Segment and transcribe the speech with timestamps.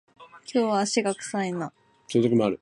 [0.51, 1.71] 今日は足が臭いな